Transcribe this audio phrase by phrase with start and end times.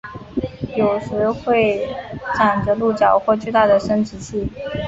[0.75, 1.87] 有时会
[2.35, 4.49] 长着鹿角或巨大的生殖器。